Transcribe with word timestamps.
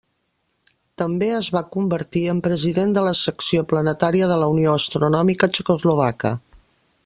També 1.01 1.27
es 1.39 1.49
va 1.55 1.61
convertir 1.75 2.23
en 2.33 2.41
president 2.47 2.97
de 2.97 3.03
la 3.09 3.13
secció 3.19 3.65
planetària 3.75 4.33
de 4.33 4.41
la 4.45 4.49
Unió 4.55 4.73
Astronòmica 4.81 5.55
Txecoslovaca. 5.55 6.37